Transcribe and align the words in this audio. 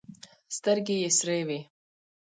سترګې 0.55 0.95
يې 1.03 1.09
سورې 1.17 1.41
وې. 1.47 1.59